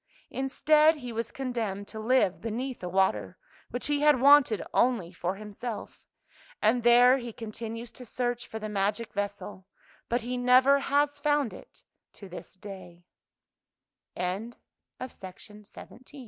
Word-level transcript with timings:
Instead, 0.31 0.95
he 0.95 1.11
was 1.13 1.31
condemned 1.31 1.87
to 1.87 1.99
live 1.99 2.41
beneath 2.41 2.79
the 2.79 2.89
water, 2.89 3.37
which 3.69 3.85
he 3.85 4.01
had 4.01 4.19
wanted 4.19 4.63
only 4.73 5.13
for 5.13 5.35
himself, 5.35 6.01
and 6.59 6.81
there 6.81 7.19
he 7.19 7.31
continues 7.31 7.91
to 7.91 8.03
search 8.03 8.47
for 8.47 8.57
the 8.57 8.67
magic 8.67 9.13
vessel— 9.13 9.67
but 10.09 10.21
he 10.21 10.37
never 10.37 10.79
has 10.79 11.19
found 11.19 11.53
it 11.53 11.83
t 12.13 12.89